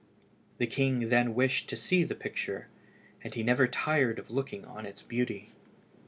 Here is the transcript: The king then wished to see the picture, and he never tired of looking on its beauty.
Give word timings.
The 0.57 0.65
king 0.65 1.09
then 1.09 1.35
wished 1.35 1.69
to 1.69 1.75
see 1.75 2.03
the 2.03 2.15
picture, 2.15 2.69
and 3.23 3.35
he 3.35 3.43
never 3.43 3.67
tired 3.67 4.17
of 4.17 4.31
looking 4.31 4.65
on 4.65 4.83
its 4.87 5.03
beauty. 5.03 5.51